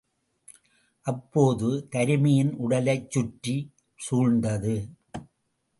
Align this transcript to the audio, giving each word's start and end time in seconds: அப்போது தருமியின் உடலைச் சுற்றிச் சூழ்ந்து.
அப்போது 1.05 1.87
தருமியின் 1.91 2.51
உடலைச் 2.57 3.11
சுற்றிச் 3.11 3.69
சூழ்ந்து. 3.99 4.75